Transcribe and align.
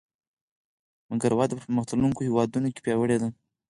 مګر 1.09 1.31
وده 1.35 1.53
په 1.57 1.63
پرمختلونکو 1.65 2.25
هېوادونو 2.29 2.67
کې 2.73 2.83
پیاوړې 2.85 3.17
ده 3.21 3.29